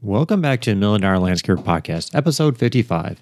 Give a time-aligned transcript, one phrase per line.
[0.00, 3.20] Welcome back to Million Dollar Landscaper Podcast, episode 55.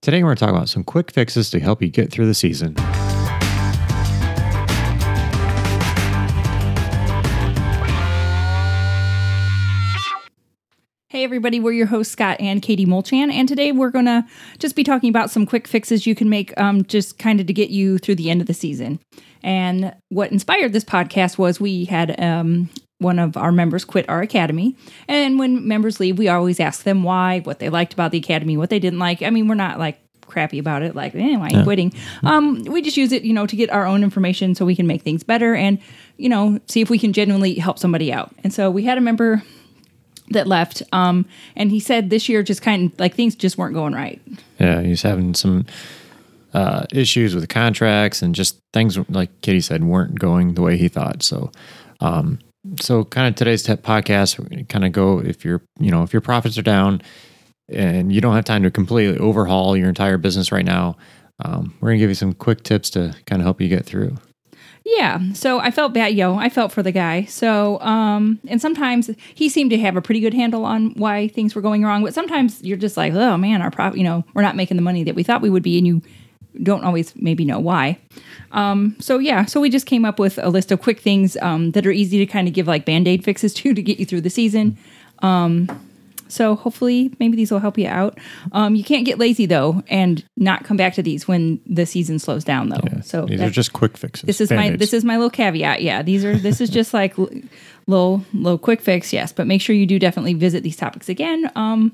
[0.00, 2.32] Today, we're going to talk about some quick fixes to help you get through the
[2.32, 2.74] season.
[11.10, 14.24] Hey, everybody, we're your hosts, Scott and Katie Mulchan, and today we're going to
[14.58, 17.52] just be talking about some quick fixes you can make um, just kind of to
[17.52, 19.00] get you through the end of the season.
[19.42, 22.70] And what inspired this podcast was we had um,
[23.00, 24.76] one of our members quit our academy.
[25.08, 28.56] And when members leave, we always ask them why, what they liked about the academy,
[28.56, 29.22] what they didn't like.
[29.22, 31.92] I mean, we're not like crappy about it, like, eh, why are you quitting?
[32.22, 34.86] Um, we just use it, you know, to get our own information so we can
[34.86, 35.78] make things better and,
[36.18, 38.32] you know, see if we can genuinely help somebody out.
[38.44, 39.42] And so we had a member
[40.28, 41.26] that left, um,
[41.56, 44.22] and he said this year just kind of like things just weren't going right.
[44.60, 45.66] Yeah, he's having some
[46.54, 50.86] uh, issues with contracts and just things, like Kitty said, weren't going the way he
[50.86, 51.24] thought.
[51.24, 51.50] So,
[52.00, 52.38] um,
[52.80, 56.20] so kind of today's te- podcast, kind of go if your, you know, if your
[56.20, 57.02] profits are down
[57.68, 60.96] and you don't have time to completely overhaul your entire business right now,
[61.44, 64.16] um, we're gonna give you some quick tips to kind of help you get through.
[64.84, 65.20] Yeah.
[65.34, 66.36] So I felt bad, yo.
[66.36, 67.24] I felt for the guy.
[67.24, 71.54] So, um, and sometimes he seemed to have a pretty good handle on why things
[71.54, 72.02] were going wrong.
[72.02, 74.82] But sometimes you're just like, oh man, our profit, you know, we're not making the
[74.82, 76.02] money that we thought we would be, and you
[76.62, 77.98] don't always maybe know why.
[78.52, 81.70] Um, so yeah, so we just came up with a list of quick things um,
[81.72, 84.06] that are easy to kind of give like band aid fixes to to get you
[84.06, 84.76] through the season.
[85.20, 85.68] Um,
[86.28, 88.16] so hopefully, maybe these will help you out.
[88.52, 92.20] Um, you can't get lazy though, and not come back to these when the season
[92.20, 92.78] slows down though.
[92.84, 94.26] Yeah, So these are just quick fixes.
[94.26, 94.78] this is my Band-Aids.
[94.80, 95.82] this is my little caveat.
[95.82, 97.18] Yeah, these are this is just like
[97.88, 99.12] little little quick fix.
[99.12, 101.92] Yes, but make sure you do definitely visit these topics again um,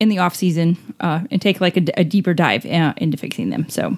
[0.00, 3.68] in the off season uh, and take like a deeper dive uh, into fixing them.
[3.68, 3.96] So.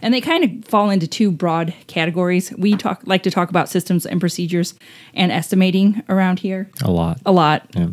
[0.00, 2.52] And they kind of fall into two broad categories.
[2.56, 4.74] We talk like to talk about systems and procedures
[5.14, 7.20] and estimating around here a lot.
[7.26, 7.68] a lot.
[7.74, 7.88] Yeah.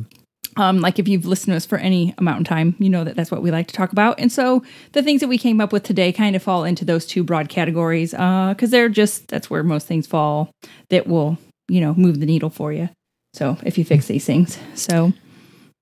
[0.58, 3.16] Um, like if you've listened to us for any amount of time, you know that
[3.16, 4.20] that's what we like to talk about.
[4.20, 4.64] And so
[4.94, 7.50] the things that we came up with today kind of fall into those two broad
[7.50, 10.52] categories because they're just that's where most things fall
[10.90, 11.38] that will
[11.68, 12.90] you know move the needle for you.
[13.34, 15.14] So if you fix these things, so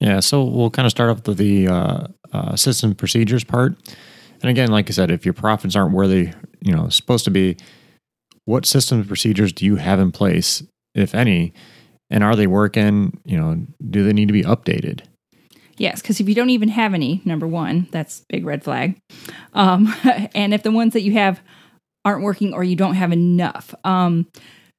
[0.03, 3.77] Yeah, so we'll kind of start off with the uh, uh, system procedures part.
[4.41, 7.31] And again, like I said, if your profits aren't where they, you know, supposed to
[7.31, 7.55] be,
[8.43, 10.61] what systems procedures do you have in place,
[10.93, 11.53] if any,
[12.09, 13.17] and are they working?
[13.23, 15.05] You know, do they need to be updated?
[15.77, 18.97] Yes, because if you don't even have any, number one, that's big red flag.
[19.53, 19.95] Um,
[20.35, 21.39] and if the ones that you have
[22.03, 24.27] aren't working or you don't have enough, um,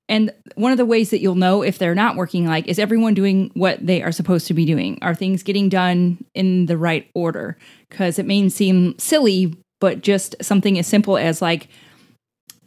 [0.09, 3.15] and one of the ways that you'll know if they're not working, like, is everyone
[3.15, 4.99] doing what they are supposed to be doing?
[5.01, 7.57] Are things getting done in the right order?
[7.89, 11.69] Because it may seem silly, but just something as simple as like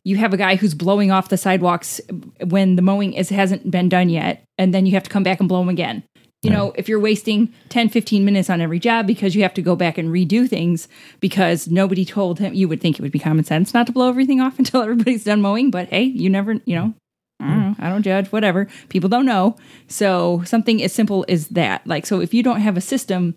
[0.03, 2.01] you have a guy who's blowing off the sidewalks
[2.45, 5.39] when the mowing is hasn't been done yet, and then you have to come back
[5.39, 6.03] and blow them again.
[6.43, 9.61] You know, if you're wasting 10, 15 minutes on every job because you have to
[9.61, 10.87] go back and redo things
[11.19, 14.07] because nobody told him, you would think it would be common sense not to blow
[14.07, 15.71] everything off until everybody's done mowing.
[15.71, 16.93] But hey, you never, you know,
[17.39, 18.67] I don't, know, I don't judge, whatever.
[18.89, 19.55] People don't know.
[19.87, 21.85] So something as simple as that.
[21.85, 23.35] Like, so if you don't have a system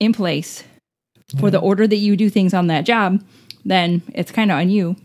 [0.00, 0.64] in place
[1.38, 3.22] for the order that you do things on that job,
[3.64, 4.96] then it's kind of on you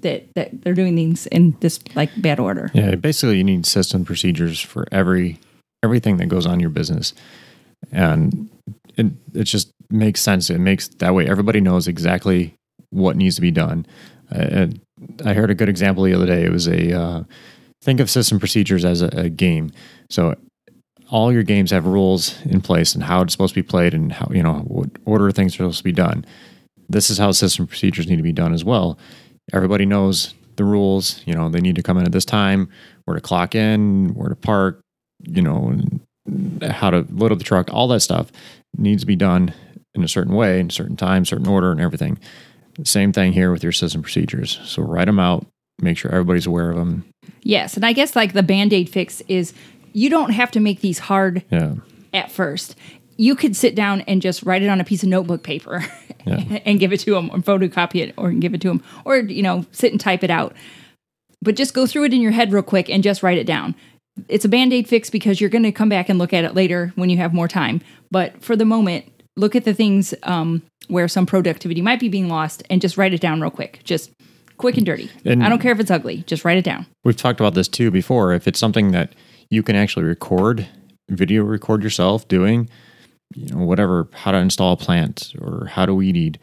[0.00, 2.70] that, that they're doing things in this like bad order.
[2.74, 5.38] Yeah, basically, you need system procedures for every
[5.82, 7.14] everything that goes on in your business,
[7.92, 8.48] and
[8.96, 10.50] it it just makes sense.
[10.50, 12.54] It makes that way everybody knows exactly
[12.90, 13.86] what needs to be done.
[14.32, 14.80] Uh, and
[15.24, 16.44] I heard a good example the other day.
[16.44, 17.24] It was a uh,
[17.86, 19.70] think of system procedures as a, a game.
[20.10, 20.34] So
[21.08, 24.12] all your games have rules in place and how it's supposed to be played and
[24.12, 26.26] how you know what order things are supposed to be done.
[26.88, 28.98] This is how system procedures need to be done as well.
[29.52, 31.22] Everybody knows the rules.
[31.26, 32.68] You know they need to come in at this time,
[33.04, 34.80] where to clock in, where to park,
[35.22, 35.80] you know,
[36.62, 37.72] how to load up the truck.
[37.72, 38.32] All that stuff
[38.76, 39.54] needs to be done
[39.94, 42.18] in a certain way, in a certain time, certain order, and everything.
[42.84, 44.60] Same thing here with your system procedures.
[44.64, 45.46] So write them out.
[45.80, 47.04] Make sure everybody's aware of them.
[47.46, 47.76] Yes.
[47.76, 49.52] And I guess like the band aid fix is
[49.92, 51.74] you don't have to make these hard Yeah.
[52.12, 52.74] at first.
[53.16, 55.84] You could sit down and just write it on a piece of notebook paper
[56.26, 56.58] Yeah.
[56.64, 59.42] and give it to them or photocopy it or give it to them or, you
[59.42, 60.54] know, sit and type it out.
[61.40, 63.74] But just go through it in your head real quick and just write it down.
[64.28, 66.54] It's a band aid fix because you're going to come back and look at it
[66.54, 67.80] later when you have more time.
[68.10, 69.04] But for the moment,
[69.36, 73.12] look at the things um, where some productivity might be being lost and just write
[73.14, 73.80] it down real quick.
[73.84, 74.10] Just
[74.56, 75.10] quick and dirty.
[75.24, 76.86] And- I don't care if it's ugly, just write it down.
[77.04, 78.32] We've talked about this too before.
[78.32, 79.14] If it's something that
[79.50, 80.66] you can actually record,
[81.10, 82.68] video record yourself doing,
[83.34, 86.38] you know, whatever, how to install a plant or how to weed eat,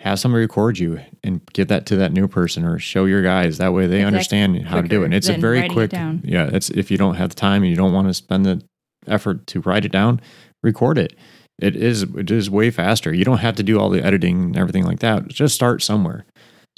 [0.00, 3.58] have somebody record you and give that to that new person or show your guys.
[3.58, 4.06] That way they Exactly.
[4.06, 5.06] understand how to do it.
[5.06, 6.48] And it's a very quick, yeah.
[6.52, 8.62] It's if you don't have the time and you don't want to spend the
[9.06, 10.20] effort to write it down,
[10.62, 11.14] record it.
[11.60, 13.12] It is it is way faster.
[13.12, 15.28] You don't have to do all the editing and everything like that.
[15.28, 16.24] Just start somewhere.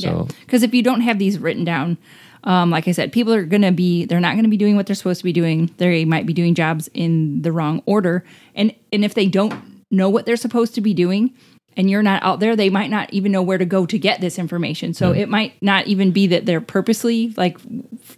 [0.00, 1.98] So Because if you don't have these written down,
[2.44, 4.76] um, like I said, people are going to be, they're not going to be doing
[4.76, 5.70] what they're supposed to be doing.
[5.76, 8.24] They might be doing jobs in the wrong order.
[8.54, 9.54] And, and if they don't
[9.90, 11.34] know what they're supposed to be doing,
[11.76, 14.20] and you're not out there, they might not even know where to go to get
[14.20, 14.92] this information.
[14.92, 17.58] So it might not even be that they're purposely like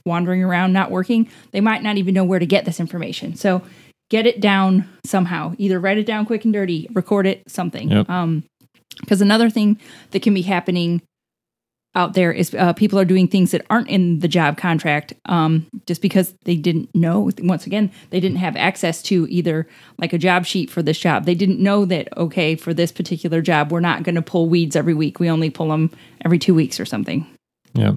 [0.04, 1.28] wandering around not working.
[1.52, 3.36] They might not even know where to get this information.
[3.36, 3.62] So
[4.10, 5.54] get it down somehow.
[5.58, 7.90] Either write it down quick and dirty, record it, something.
[7.90, 8.10] Yep.
[8.10, 8.44] Um,
[9.00, 9.78] because another thing
[10.10, 11.02] that can be happening
[11.94, 15.66] out there is uh, people are doing things that aren't in the job contract um,
[15.86, 17.30] just because they didn't know.
[17.38, 19.66] Once again, they didn't have access to either
[19.98, 21.24] like a job sheet for this job.
[21.24, 24.74] They didn't know that, okay, for this particular job, we're not going to pull weeds
[24.74, 25.20] every week.
[25.20, 25.90] We only pull them
[26.24, 27.26] every two weeks or something.
[27.74, 27.94] Yeah.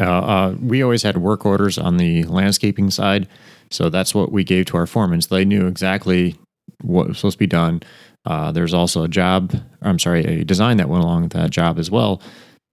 [0.00, 3.28] Uh, uh, we always had work orders on the landscaping side.
[3.70, 5.22] So that's what we gave to our foremen.
[5.22, 6.36] So they knew exactly
[6.82, 7.82] what was supposed to be done.
[8.24, 11.78] Uh, there's also a job, I'm sorry, a design that went along with that job
[11.78, 12.22] as well.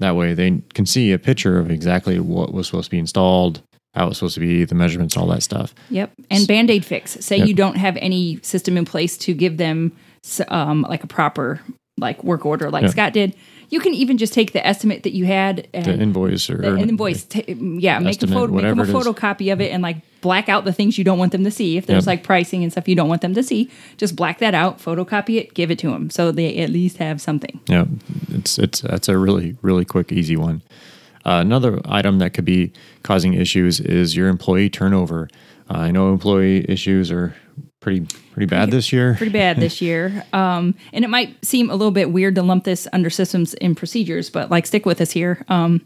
[0.02, 3.62] That way they can see a picture of exactly what was supposed to be installed,
[3.94, 5.74] how it was supposed to be, the measurements, all that stuff.
[5.90, 6.12] Yep.
[6.30, 7.12] And band aid fix.
[7.22, 7.48] Say Yep.
[7.48, 9.92] you don't have any system in place to give them
[10.50, 11.62] um, like a proper
[11.98, 12.90] like work order, like Yeah.
[12.90, 13.36] Scott did.
[13.72, 16.78] You can even just take the estimate that you had and The invoice or, the
[16.78, 17.24] invoice.
[17.24, 18.94] ta- yeah, make a photo, make them a whatever it is.
[18.94, 21.78] photocopy of it, and like black out the things you don't want them to see.
[21.78, 22.08] If there's Yep.
[22.08, 25.38] like pricing and stuff you don't want them to see, just black that out, photocopy
[25.40, 27.60] it, give it to them, so they at least have something.
[27.68, 27.86] Yeah,
[28.30, 30.62] it's it's that's a really really quick easy one.
[31.26, 32.74] Uh, another item that could be
[33.04, 35.30] causing issues is your employee turnover.
[35.70, 37.36] Uh, I know employee issues are
[37.82, 39.16] pretty pretty bad this year.
[39.16, 42.64] Pretty bad this year, um, and it might seem a little bit weird to lump
[42.64, 45.44] this under systems and procedures, but like stick with us here.
[45.50, 45.86] Um,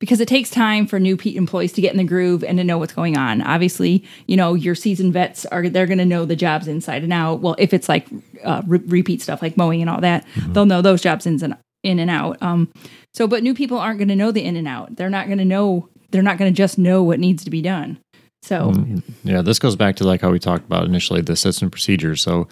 [0.00, 2.76] because it takes time for new employees to get in the groove and to know
[2.76, 3.40] what's going on.
[3.40, 7.12] Obviously, you know your seasoned vets are they're going to know the jobs inside and
[7.12, 7.40] out.
[7.40, 8.06] Well, if it's like
[8.44, 11.56] uh, re- repeat stuff like mowing and all that, they'll know those jobs ins and
[11.82, 12.42] in and out.
[12.42, 12.72] Um,
[13.12, 14.96] so, but new people aren't going to know the in and out.
[14.96, 15.88] They're not going to know.
[16.10, 17.98] They're not going to just know what needs to be done.
[18.44, 19.02] So, mm.
[19.22, 22.20] Yeah, this goes back to like how we talked about initially the system procedures.
[22.20, 22.46] So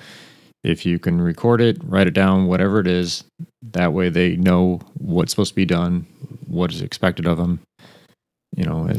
[0.64, 3.24] if you can record it, write it down, whatever it is,
[3.60, 6.06] that way they know what's supposed to be done,
[6.46, 7.60] what is expected of them.
[8.56, 8.90] You know,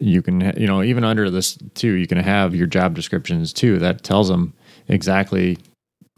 [0.00, 3.78] you can, you know, even under this too, you can have your job descriptions too.
[3.78, 4.52] That tells them
[4.88, 5.58] exactly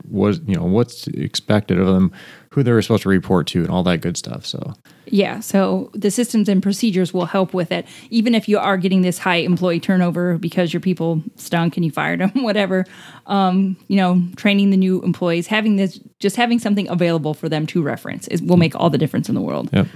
[0.09, 2.13] what you know what's expected of them,
[2.59, 4.45] who they were supposed to report to, and all that good stuff.
[4.45, 4.75] So
[5.07, 7.87] Yeah, so the systems and procedures will help with it.
[8.11, 11.91] Even if you are getting this high employee turnover because your people stunk and you
[11.93, 12.85] fired them, whatever,
[13.27, 17.67] um, you know, training the new employees, having this, just having something available for them
[17.69, 19.71] to reference is, will make all the difference in the world.
[19.73, 19.87] Yep.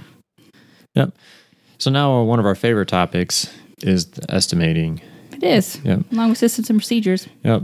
[0.95, 1.13] Yep.
[1.79, 5.01] So now uh, one of our favorite topics is estimating.
[5.33, 6.11] It is, Yep.
[6.13, 7.27] along with systems and procedures.
[7.43, 7.63] Yep.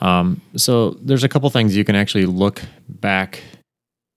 [0.00, 3.42] Um, so there's a couple things you can actually look back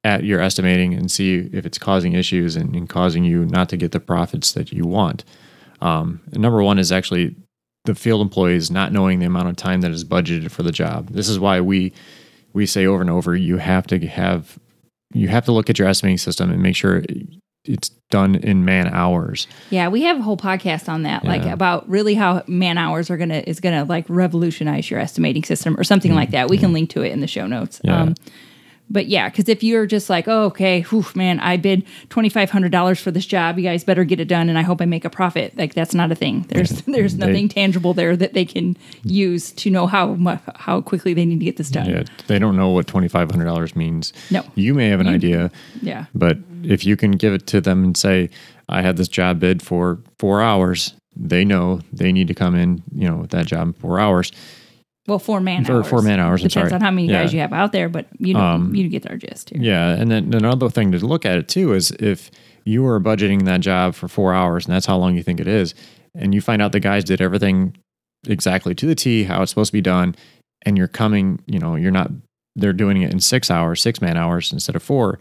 [0.03, 3.77] at your estimating and see if it's causing issues and, and causing you not to
[3.77, 5.25] get the profits that you want.
[5.81, 7.35] Um, and number one is actually
[7.85, 11.09] the field employees not knowing the amount of time that is budgeted for the job.
[11.09, 11.94] This is why we
[12.53, 14.57] we say over and over you have to have
[15.13, 17.03] you have to look at your estimating system and make sure
[17.63, 19.47] it's done in man hours.
[19.69, 23.17] Yeah, we have a whole podcast on that, like about really how man hours are
[23.17, 26.49] gonna is gonna like revolutionize your estimating system or something like that.
[26.49, 27.79] We can link to it in the show notes.
[27.79, 28.01] Mm-hmm.
[28.01, 28.33] Um, Yeah.
[28.89, 32.50] But yeah, because if you're just like, oh, okay, whew, man, I bid twenty five
[32.50, 33.57] hundred dollars for this job.
[33.57, 35.57] You guys better get it done, and I hope I make a profit.
[35.57, 36.45] Like that's not a thing.
[36.50, 40.81] There's there's They- nothing tangible there that they can use to know how mu- how
[40.81, 41.90] quickly they need to get this done.
[41.90, 44.14] Yeah, they don't know what twenty five hundred dollars means.
[44.31, 44.44] No.
[44.56, 46.06] you may have an idea, Yeah.
[46.16, 48.30] but if you can give it to them and say,
[48.69, 52.83] "I had this job bid for four hours," they know they need to come in,
[52.95, 54.31] you know, with that job in four hours.
[55.07, 55.87] Well, four man For- hours.
[55.87, 56.80] four man hours, I'm Depends sorry.
[56.80, 59.16] on how many guys you have out there, but you know, Um, you get our
[59.18, 59.61] gist here.
[59.61, 62.30] Yeah, and then another thing to look at it too is if
[62.66, 65.47] you are budgeting that job for four hours and that's how long you think it
[65.47, 65.73] is,
[66.14, 67.76] and you find out the guys did everything
[68.28, 70.16] exactly to the T, how it's supposed to be done,
[70.66, 72.11] and you're coming, you know, you're not,
[72.57, 75.19] they're doing it in six hours, six man hours instead of four,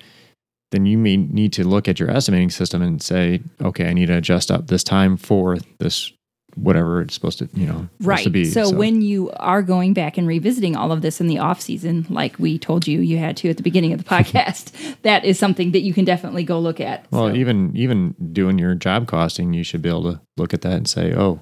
[0.73, 4.07] then you may need to look at your estimating system and say, okay, I need
[4.07, 6.12] to adjust up this time for this,
[6.57, 8.25] whatever it's supposed to, you know, Right.
[8.25, 8.45] to be.
[8.45, 12.07] So, when you are going back and revisiting all of this in the off season,
[12.11, 14.73] like we told you you had to at the beginning of the podcast,
[15.03, 17.07] that is something that you can definitely go look at.
[17.13, 20.63] Well, So, even even doing your job costing, you should be able to look at
[20.63, 21.41] that and say, "Oh,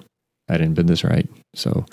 [0.49, 1.85] I didn't bid this right." So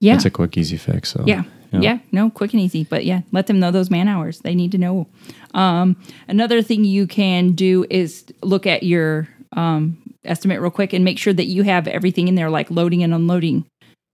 [0.00, 0.14] yeah.
[0.14, 1.10] it's a quick, easy fix.
[1.12, 1.42] So Yeah.
[1.72, 1.80] Yeah.
[1.80, 1.98] Yeah.
[2.12, 2.84] no, quick and easy.
[2.84, 4.38] But yeah, let them know those man hours.
[4.40, 5.08] They need to know.
[5.54, 5.96] Um,
[6.28, 11.18] another thing you can do is look at your um, estimate real quick and make
[11.18, 13.64] sure that you have everything in there, like loading and unloading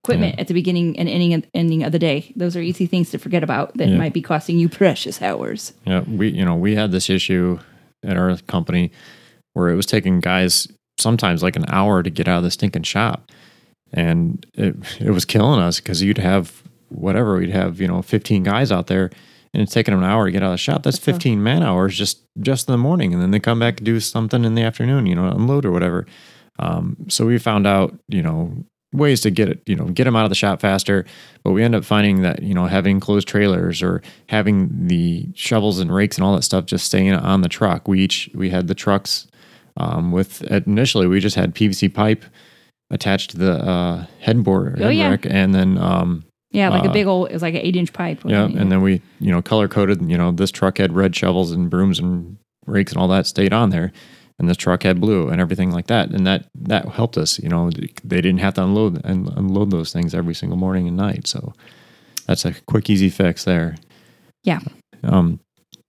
[0.05, 0.41] equipment Yeah.
[0.41, 2.33] at the beginning and ending ending of the day.
[2.37, 3.97] Those are easy things to forget about that Yeah.
[3.99, 5.73] might be costing you precious hours.
[5.87, 7.59] Yeah, we you know we had this issue
[8.03, 8.91] at our company
[9.53, 10.67] where it was taking guys
[10.99, 13.31] sometimes like an hour to get out of the stinking shop,
[13.93, 18.43] and it it was killing us because you'd have whatever we'd have you know fifteen
[18.43, 19.11] guys out there,
[19.53, 20.83] and it's taking them an hour to get out of the shop.
[20.83, 23.59] That's, That's a- fifteen man hours just just in the morning, and then they come
[23.59, 26.07] back and do something in the afternoon, you know, unload or whatever.
[26.59, 28.53] Um, so we found out you know
[28.93, 31.07] ways to get it you know get them out of the shop faster
[31.45, 35.79] but we end up finding that you know having closed trailers or having the shovels
[35.79, 38.67] and rakes and all that stuff just staying on the truck we each we had
[38.67, 39.29] the trucks
[39.77, 42.25] um, with initially we just had pvc pipe
[42.91, 45.05] attached to the uh, headboard Oh, yeah.
[45.05, 47.29] head rack, and then um, Yeah, like a Uh, big old.
[47.29, 48.21] It was like an eight inch pipe.
[48.25, 51.53] yeah and then we you know color coded you know this truck had red shovels
[51.53, 53.93] and brooms and rakes and all that stayed on there
[54.39, 57.49] and this truck had blue and everything like that and that that helped us you
[57.49, 57.71] know
[58.05, 61.53] they didn't have to unload and unload those things every single morning and night so
[62.27, 63.77] that's a quick easy fix there
[64.45, 64.61] Yeah.
[65.05, 65.41] um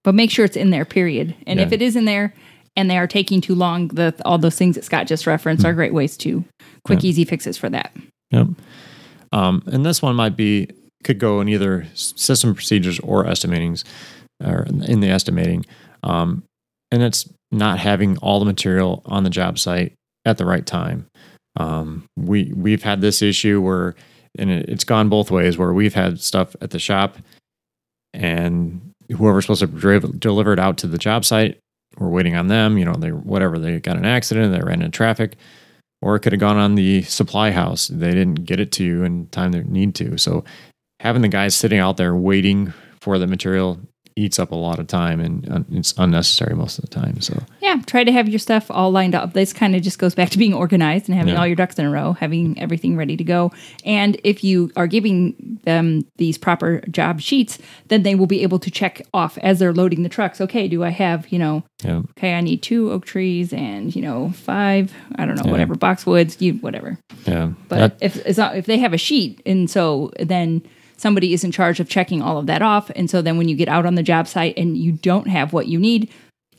[0.04, 0.84] but make sure it's in there.
[0.84, 1.32] Period.
[1.46, 1.66] And Yeah.
[1.66, 2.34] if it is in there
[2.76, 5.72] and they are taking too long, the all those things that Scott just referenced are
[5.74, 6.44] great ways to
[6.82, 7.10] quick, Yeah.
[7.10, 7.92] easy fixes for that.
[8.32, 8.48] Yep.
[9.32, 10.68] Um, and this one might be
[11.04, 13.84] could go in either system procedures or estimatings,
[14.44, 15.64] or in the estimating.
[16.02, 16.44] Um,
[16.90, 21.06] and it's not having all the material on the job site at the right time.
[21.56, 23.94] Um, we we've had this issue where,
[24.38, 25.58] and it, it's gone both ways.
[25.58, 27.18] Where we've had stuff at the shop,
[28.14, 31.58] and whoever's supposed to driv- deliver it out to the job site,
[31.98, 32.78] we're waiting on them.
[32.78, 35.36] You know, they whatever they got an accident, they ran into traffic
[36.02, 37.88] or it could have gone on the supply house.
[37.88, 40.18] They didn't get it to you in time they need to.
[40.18, 40.44] So
[41.00, 43.80] having the guys sitting out there waiting for the material
[44.16, 47.20] eats up a lot of time and uh, it's unnecessary most of the time.
[47.20, 49.32] So Yeah, try to have your stuff all lined up.
[49.32, 51.40] This kind of just goes back to being organized and having Yeah.
[51.40, 53.52] all your ducks in a row, having everything ready to go.
[53.84, 58.58] And if you are giving them these proper job sheets, then they will be able
[58.60, 60.40] to check off as they're loading the trucks.
[60.40, 64.02] Okay, do I have, you know, yeah, okay, I need two oak trees and, you
[64.02, 65.50] know, five, I don't know, Yeah.
[65.50, 66.98] whatever, boxwoods, you whatever.
[67.26, 67.50] yeah.
[67.68, 70.62] But That- if if they have a sheet, and so then
[71.02, 73.56] somebody is in charge of checking all of that off, and so then when you
[73.56, 76.10] get out on the job site and you don't have what you need,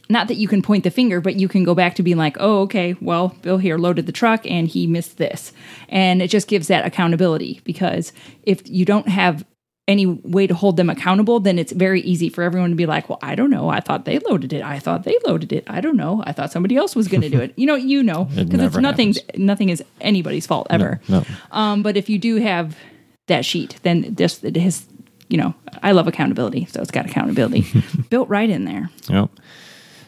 [0.09, 2.35] not that you can point the finger, but you can go back to being like,
[2.39, 5.53] oh, okay, well, Bill here loaded the truck and he missed this,
[5.89, 8.11] and it just gives that accountability because
[8.43, 9.45] if you don't have
[9.85, 13.09] any way to hold them accountable, then it's very easy for everyone to be like,
[13.09, 13.67] well, I don't know.
[13.67, 14.63] I thought they loaded it.
[14.63, 15.65] I thought they loaded it.
[15.67, 16.23] I don't know.
[16.25, 17.53] I thought somebody else was going to do it.
[17.57, 19.13] You know, you know, It because it's nothing.
[19.13, 19.37] happens.
[19.37, 21.01] Nothing is anybody's fault ever.
[21.09, 22.77] no, Um, but if you do have
[23.27, 24.85] that sheet, then this it has,
[25.29, 27.65] you know, I love accountability, so it's got accountability
[28.09, 28.89] built right in there.
[29.09, 29.29] Yep.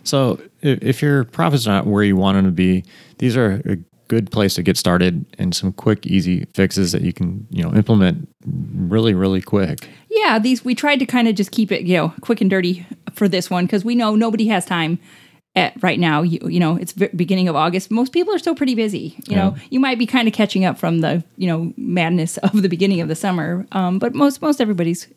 [0.03, 2.83] So if, if your profit's are not where you want them to be,
[3.17, 7.11] these are a good place to get started and some quick, easy fixes that you
[7.11, 9.89] can, you know, implement really, really quick.
[10.09, 12.85] Yeah, these we tried to kind of just keep it, you know, quick and dirty
[13.13, 14.99] for this one because we know nobody has time
[15.55, 16.21] at right now.
[16.21, 17.91] You, you know, it's v- beginning of August.
[17.91, 19.15] Most people are still pretty busy.
[19.27, 22.61] You know, you might be kind of catching up from the you know madness of
[22.61, 25.07] the beginning of the summer, um, but most most everybody's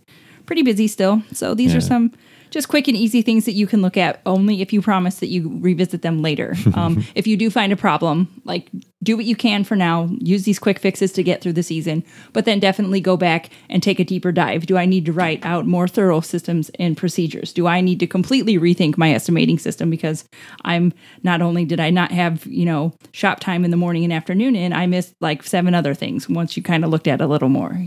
[0.49, 1.23] pretty busy still.
[1.33, 1.79] So these Yeah.
[1.79, 2.11] are some
[2.51, 5.27] just quick and easy things that you can look at only if you promise that
[5.29, 6.57] you revisit them later.
[6.75, 8.71] Um, if you do find a problem, like
[9.03, 12.03] do what you can for now, use these quick fixes to get through the season,
[12.33, 14.65] but then definitely go back and take a deeper dive.
[14.65, 17.53] Do I need to write out more thorough systems and procedures?
[17.53, 20.25] Do I need to completely rethink my estimating system because
[20.65, 24.13] I'm not only did I not have, you know, shop time in the morning and
[24.13, 27.27] afternoon and I missed like seven other things once you kind of looked at a
[27.27, 27.79] little more.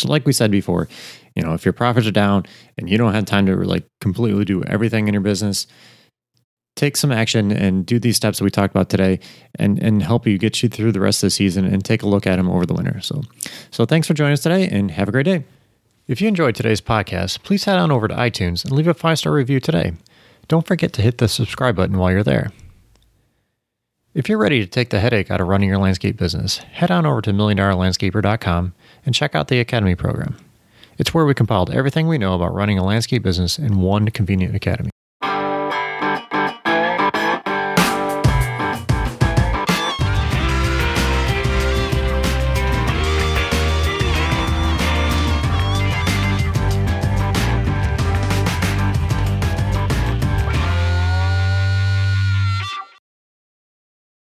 [0.00, 0.88] So, like we said before,
[1.34, 2.44] you know, if your profits are down
[2.76, 5.66] and you don't have time to like completely do everything in your business,
[6.76, 9.20] take some action and do these steps that we talked about today,
[9.56, 12.08] and and help you get you through the rest of the season and take a
[12.08, 13.00] look at them over the winter.
[13.00, 13.22] So,
[13.70, 15.44] so thanks for joining us today, and have a great day.
[16.06, 19.18] If you enjoyed today's podcast, please head on over to iTunes and leave a five
[19.18, 19.92] star review today.
[20.48, 22.50] Don't forget to hit the subscribe button while you're there.
[24.12, 27.06] If you're ready to take the headache out of running your landscape business, head on
[27.06, 28.74] over to milliondollarlandscaper.com
[29.06, 30.36] and check out the Academy program.
[30.98, 34.56] It's where we compiled everything we know about running a landscape business in one convenient
[34.56, 34.90] academy.